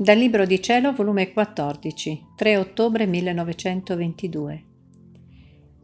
Dal 0.00 0.16
Libro 0.16 0.46
di 0.46 0.62
Cielo, 0.62 0.94
volume 0.94 1.30
14, 1.30 2.28
3 2.34 2.56
ottobre 2.56 3.04
1922. 3.04 4.64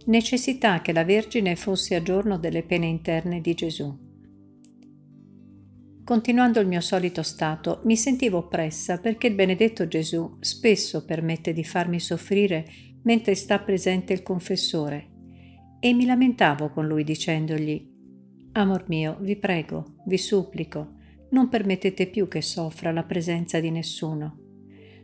Necessità 0.06 0.80
che 0.80 0.94
la 0.94 1.04
Vergine 1.04 1.54
fosse 1.54 1.94
a 1.96 2.02
giorno 2.02 2.38
delle 2.38 2.62
pene 2.62 2.86
interne 2.86 3.42
di 3.42 3.52
Gesù. 3.52 3.94
Continuando 6.02 6.60
il 6.60 6.66
mio 6.66 6.80
solito 6.80 7.22
stato, 7.22 7.82
mi 7.84 7.94
sentivo 7.94 8.38
oppressa 8.38 9.00
perché 9.00 9.26
il 9.26 9.34
benedetto 9.34 9.86
Gesù 9.86 10.38
spesso 10.40 11.04
permette 11.04 11.52
di 11.52 11.62
farmi 11.62 12.00
soffrire 12.00 12.64
mentre 13.02 13.34
sta 13.34 13.58
presente 13.58 14.14
il 14.14 14.22
confessore 14.22 15.10
e 15.78 15.92
mi 15.92 16.06
lamentavo 16.06 16.70
con 16.70 16.86
lui 16.86 17.04
dicendogli 17.04 17.86
Amor 18.52 18.84
mio, 18.88 19.18
vi 19.20 19.36
prego, 19.36 19.96
vi 20.06 20.16
supplico, 20.16 20.95
non 21.36 21.50
permettete 21.50 22.06
più 22.06 22.28
che 22.28 22.40
soffra 22.40 22.92
la 22.92 23.02
presenza 23.02 23.60
di 23.60 23.70
nessuno. 23.70 24.38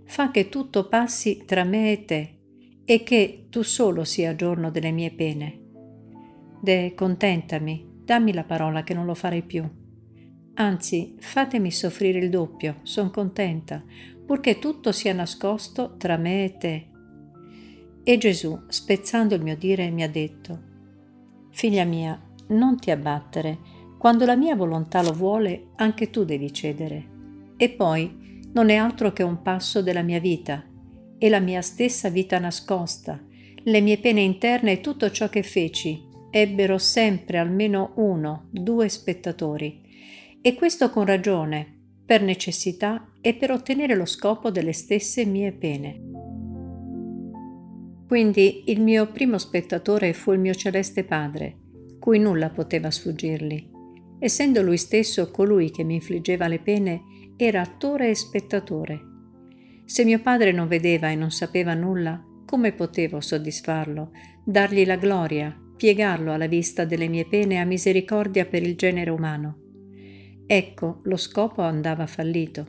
Fa 0.07 0.31
che 0.31 0.49
tutto 0.49 0.89
passi 0.89 1.45
tra 1.45 1.63
me 1.63 1.93
e 1.93 2.05
te 2.07 2.39
e 2.87 3.03
che 3.03 3.49
tu 3.51 3.61
solo 3.61 4.05
sia 4.05 4.35
giorno 4.35 4.71
delle 4.71 4.93
mie 4.93 5.13
pene. 5.13 5.61
De, 6.59 6.95
contentami, 6.95 7.87
dammi 8.03 8.33
la 8.33 8.45
parola 8.45 8.83
che 8.83 8.95
non 8.95 9.05
lo 9.05 9.15
farei 9.15 9.43
più. 9.43 9.63
Anzi, 10.55 11.17
fatemi 11.19 11.71
soffrire 11.71 12.19
il 12.19 12.31
doppio, 12.31 12.79
son 12.83 13.11
contenta, 13.11 13.85
purché 14.25 14.59
tutto 14.59 14.91
sia 14.91 15.13
nascosto 15.13 15.97
tra 15.99 16.17
me 16.17 16.45
e 16.45 16.57
te. 16.57 16.91
E 18.05 18.17
Gesù, 18.17 18.59
spezzando 18.69 19.35
il 19.35 19.43
mio 19.43 19.57
dire, 19.57 19.91
mi 19.91 20.03
ha 20.03 20.09
detto, 20.09 20.71
Figlia 21.51 21.85
mia, 21.85 22.19
non 22.49 22.79
ti 22.79 22.91
abbattere, 22.91 23.72
quando 24.03 24.25
la 24.25 24.35
mia 24.35 24.57
volontà 24.57 25.01
lo 25.01 25.13
vuole, 25.13 25.69
anche 25.77 26.11
tu 26.11 26.25
devi 26.25 26.53
cedere. 26.53 27.07
E 27.57 27.69
poi 27.69 28.41
non 28.53 28.69
è 28.69 28.75
altro 28.75 29.13
che 29.13 29.23
un 29.23 29.43
passo 29.43 29.81
della 29.81 30.03
mia 30.03 30.19
vita, 30.19 30.61
e 31.19 31.29
la 31.29 31.39
mia 31.39 31.63
stessa 31.63 32.09
vita 32.09 32.41
nascosta, 32.41 33.23
le 33.63 33.81
mie 33.81 33.99
pene 33.99 34.21
interne 34.23 34.73
e 34.73 34.81
tutto 34.81 35.09
ciò 35.13 35.29
che 35.29 35.45
feci, 35.45 36.03
ebbero 36.33 36.79
sempre 36.79 37.39
almeno 37.39 37.93
uno, 37.95 38.49
due 38.51 38.89
spettatori. 38.89 39.81
E 40.43 40.55
questo 40.57 40.91
con 40.91 41.05
ragione, 41.05 41.73
per 42.05 42.23
necessità 42.23 43.13
e 43.21 43.35
per 43.35 43.53
ottenere 43.53 43.95
lo 43.95 44.07
scopo 44.07 44.51
delle 44.51 44.73
stesse 44.73 45.25
mie 45.25 45.53
pene. 45.53 46.01
Quindi 48.09 48.65
il 48.67 48.81
mio 48.81 49.13
primo 49.13 49.39
spettatore 49.39 50.13
fu 50.13 50.33
il 50.33 50.41
mio 50.41 50.55
celeste 50.55 51.05
Padre, 51.05 51.57
cui 52.01 52.19
nulla 52.19 52.51
poteva 52.51 52.91
sfuggirgli 52.91 53.71
essendo 54.23 54.63
lui 54.63 54.77
stesso 54.77 55.33
colui 55.33 55.73
che 55.73 55.83
mi 55.83 55.95
infliggeva 55.95 56.47
le 56.47 56.61
pene, 56.61 57.03
era 57.37 57.61
attore 57.61 58.11
e 58.11 58.15
spettatore. 58.15 59.01
Se 59.85 60.05
mio 60.05 60.21
padre 60.21 60.53
non 60.53 60.69
vedeva 60.69 61.11
e 61.11 61.17
non 61.17 61.33
sapeva 61.33 61.75
nulla, 61.75 62.25
come 62.47 62.71
potevo 62.73 63.21
soddisfarlo, 63.21 64.13
dargli 64.45 64.87
la 64.87 64.95
gloria, 64.95 65.53
piegarlo 65.77 66.33
alla 66.33 66.47
vista 66.47 66.85
delle 66.85 67.09
mie 67.09 67.27
pene 67.27 67.59
a 67.59 67.65
misericordia 67.65 68.47
per 68.47 68.63
il 68.63 68.77
genere 68.77 69.11
umano? 69.11 69.59
Ecco, 70.47 71.01
lo 71.03 71.17
scopo 71.17 71.63
andava 71.63 72.07
fallito. 72.07 72.67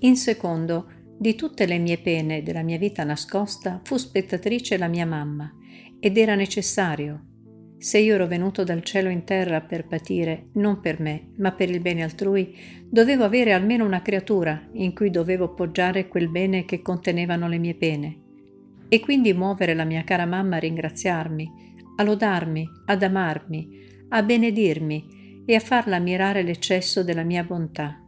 In 0.00 0.16
secondo, 0.16 0.90
di 1.16 1.36
tutte 1.36 1.66
le 1.66 1.78
mie 1.78 1.98
pene 1.98 2.42
della 2.42 2.62
mia 2.62 2.78
vita 2.78 3.04
nascosta 3.04 3.80
fu 3.84 3.96
spettatrice 3.96 4.76
la 4.76 4.88
mia 4.88 5.06
mamma, 5.06 5.54
ed 6.00 6.18
era 6.18 6.34
necessario, 6.34 7.33
se 7.78 7.98
io 7.98 8.14
ero 8.14 8.26
venuto 8.26 8.64
dal 8.64 8.82
cielo 8.82 9.08
in 9.08 9.24
terra 9.24 9.60
per 9.60 9.86
patire, 9.86 10.46
non 10.54 10.80
per 10.80 11.00
me, 11.00 11.32
ma 11.36 11.52
per 11.52 11.70
il 11.70 11.80
bene 11.80 12.02
altrui, 12.02 12.56
dovevo 12.88 13.24
avere 13.24 13.52
almeno 13.52 13.84
una 13.84 14.02
creatura 14.02 14.68
in 14.72 14.94
cui 14.94 15.10
dovevo 15.10 15.52
poggiare 15.52 16.08
quel 16.08 16.28
bene 16.28 16.64
che 16.64 16.80
contenevano 16.80 17.48
le 17.48 17.58
mie 17.58 17.74
pene. 17.74 18.18
E 18.88 19.00
quindi 19.00 19.32
muovere 19.32 19.74
la 19.74 19.84
mia 19.84 20.04
cara 20.04 20.24
mamma 20.24 20.56
a 20.56 20.60
ringraziarmi, 20.60 21.50
a 21.96 22.02
lodarmi, 22.02 22.68
ad 22.86 23.02
amarmi, 23.02 23.68
a 24.08 24.22
benedirmi 24.22 25.42
e 25.44 25.54
a 25.54 25.60
farla 25.60 25.96
ammirare 25.96 26.42
l'eccesso 26.42 27.02
della 27.02 27.22
mia 27.22 27.44
bontà. 27.44 28.00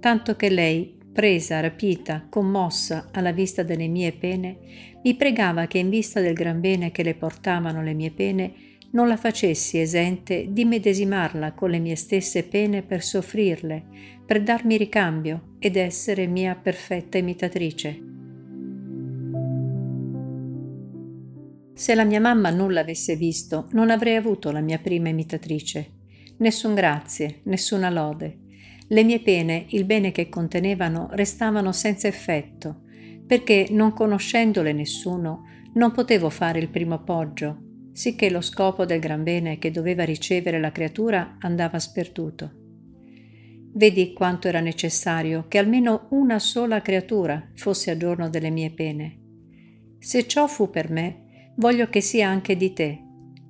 Tanto 0.00 0.36
che 0.36 0.50
lei, 0.50 0.98
presa, 1.12 1.60
rapita, 1.60 2.26
commossa 2.28 3.08
alla 3.12 3.32
vista 3.32 3.62
delle 3.62 3.86
mie 3.86 4.12
pene, 4.12 4.58
mi 5.02 5.14
pregava 5.14 5.66
che 5.66 5.78
in 5.78 5.88
vista 5.88 6.20
del 6.20 6.34
gran 6.34 6.60
bene 6.60 6.90
che 6.90 7.02
le 7.02 7.14
portavano 7.14 7.82
le 7.82 7.94
mie 7.94 8.10
pene, 8.10 8.52
non 8.92 9.08
la 9.08 9.16
facessi 9.16 9.78
esente 9.78 10.48
di 10.50 10.64
medesimarla 10.64 11.52
con 11.52 11.70
le 11.70 11.78
mie 11.78 11.96
stesse 11.96 12.44
pene 12.44 12.82
per 12.82 13.02
soffrirle, 13.02 13.84
per 14.24 14.42
darmi 14.42 14.76
ricambio 14.76 15.54
ed 15.58 15.76
essere 15.76 16.26
mia 16.26 16.54
perfetta 16.54 17.18
imitatrice. 17.18 18.02
Se 21.74 21.94
la 21.94 22.04
mia 22.04 22.20
mamma 22.20 22.50
nulla 22.50 22.80
avesse 22.80 23.16
visto, 23.16 23.68
non 23.72 23.90
avrei 23.90 24.16
avuto 24.16 24.52
la 24.52 24.60
mia 24.60 24.78
prima 24.78 25.08
imitatrice. 25.08 26.00
Nessun 26.38 26.74
grazie, 26.74 27.40
nessuna 27.44 27.88
lode. 27.88 28.40
Le 28.88 29.04
mie 29.04 29.20
pene, 29.20 29.66
il 29.70 29.84
bene 29.84 30.12
che 30.12 30.28
contenevano, 30.28 31.08
restavano 31.12 31.72
senza 31.72 32.08
effetto, 32.08 32.82
perché 33.26 33.68
non 33.70 33.94
conoscendole 33.94 34.72
nessuno, 34.72 35.44
non 35.74 35.92
potevo 35.92 36.28
fare 36.28 36.58
il 36.58 36.68
primo 36.68 36.94
appoggio, 36.94 37.71
sicché 37.92 38.30
lo 38.30 38.40
scopo 38.40 38.84
del 38.84 39.00
gran 39.00 39.22
bene 39.22 39.58
che 39.58 39.70
doveva 39.70 40.04
ricevere 40.04 40.58
la 40.58 40.72
creatura 40.72 41.36
andava 41.40 41.78
sperduto. 41.78 42.60
Vedi 43.74 44.12
quanto 44.12 44.48
era 44.48 44.60
necessario 44.60 45.46
che 45.48 45.58
almeno 45.58 46.08
una 46.10 46.38
sola 46.38 46.82
creatura 46.82 47.50
fosse 47.54 47.90
a 47.90 47.96
giorno 47.96 48.28
delle 48.28 48.50
mie 48.50 48.70
pene. 48.70 49.18
Se 49.98 50.26
ciò 50.26 50.46
fu 50.46 50.68
per 50.68 50.90
me, 50.90 51.52
voglio 51.56 51.88
che 51.88 52.00
sia 52.00 52.28
anche 52.28 52.56
di 52.56 52.72
te. 52.72 52.98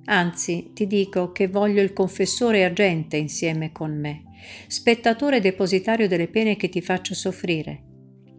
Anzi, 0.05 0.71
ti 0.73 0.87
dico 0.87 1.31
che 1.31 1.47
voglio 1.47 1.81
il 1.81 1.93
confessore 1.93 2.63
agente 2.63 3.17
insieme 3.17 3.71
con 3.71 3.97
me, 3.97 4.23
spettatore 4.67 5.39
depositario 5.39 6.07
delle 6.07 6.27
pene 6.27 6.55
che 6.55 6.69
ti 6.69 6.81
faccio 6.81 7.13
soffrire, 7.13 7.83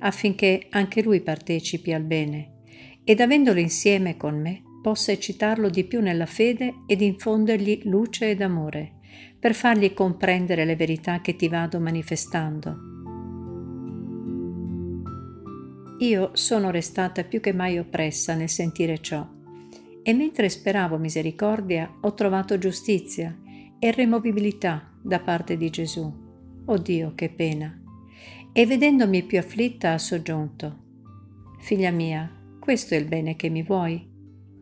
affinché 0.01 0.67
anche 0.71 1.03
lui 1.03 1.21
partecipi 1.23 1.93
al 1.93 2.03
bene, 2.05 2.63
ed 3.05 3.21
avendolo 3.21 3.61
insieme 3.61 4.17
con 4.17 4.41
me, 4.41 4.63
possa 4.85 5.13
eccitarlo 5.13 5.71
di 5.71 5.85
più 5.85 6.03
nella 6.03 6.27
fede 6.27 6.83
ed 6.87 7.01
infondergli 7.01 7.81
luce 7.85 8.29
ed 8.29 8.43
amore, 8.43 8.97
per 9.41 9.55
fargli 9.55 9.95
comprendere 9.95 10.67
le 10.67 10.77
verità 10.77 11.23
che 11.23 11.37
ti 11.37 11.49
vado 11.49 11.81
manifestando. 11.81 12.77
Io 16.01 16.33
sono 16.35 16.71
restata 16.71 17.25
più 17.25 17.41
che 17.41 17.55
mai 17.55 17.79
oppressa 17.79 18.35
nel 18.35 18.51
sentire 18.51 19.01
ciò, 19.01 19.27
e 20.03 20.13
mentre 20.13 20.51
speravo 20.51 20.99
misericordia 20.99 21.91
ho 22.03 22.13
trovato 22.13 22.59
giustizia 22.59 23.35
e 23.79 23.91
removibilità 23.91 24.93
da 25.01 25.19
parte 25.21 25.57
di 25.57 25.71
Gesù. 25.71 26.13
Oh 26.67 26.77
Dio, 26.77 27.15
che 27.15 27.31
pena! 27.31 27.75
E 28.53 28.67
vedendomi 28.67 29.23
più 29.23 29.39
afflitta 29.39 29.93
ha 29.93 29.99
soggiunto, 29.99 30.83
Figlia 31.61 31.91
mia, 31.91 32.31
questo 32.61 32.93
è 32.93 32.99
il 32.99 33.07
bene 33.07 33.37
che 33.37 33.49
mi 33.49 33.63
vuoi? 33.63 34.13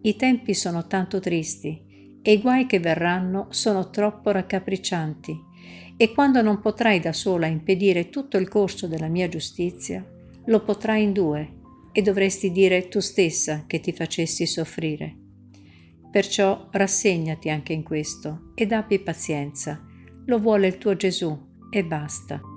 I 0.05 0.17
tempi 0.17 0.53
sono 0.53 0.87
tanto 0.87 1.21
tristi 1.21 2.21
e 2.23 2.33
i 2.33 2.41
guai 2.41 2.67
che 2.67 2.81
verranno 2.81 3.47
sono 3.51 3.91
troppo 3.91 4.31
raccapriccianti 4.31 5.51
e 5.97 6.13
quando 6.13 6.43
non 6.43 6.61
potrai 6.61 6.99
da 6.99 7.13
sola 7.13 7.47
impedire 7.47 8.09
tutto 8.09 8.37
il 8.37 8.49
corso 8.49 8.89
della 8.89 9.09
mia 9.09 9.29
giustizia, 9.29 10.05
lo 10.47 10.63
potrai 10.65 11.05
in 11.05 11.13
due 11.13 11.61
e 11.93 12.03
dovresti 12.03 12.51
dire 12.51 12.89
tu 12.89 12.99
stessa 12.99 13.65
che 13.67 13.79
ti 13.79 13.93
facessi 13.93 14.47
soffrire. 14.47 15.17
Perciò 16.11 16.69
rassegnati 16.73 17.49
anche 17.49 17.73
in 17.73 17.85
questo 17.85 18.53
ed 18.55 18.73
abbi 18.73 18.99
pazienza, 18.99 19.81
lo 20.27 20.39
vuole 20.39 20.67
il 20.67 20.79
tuo 20.79 20.97
Gesù 20.97 21.39
e 21.71 21.85
basta. 21.85 22.52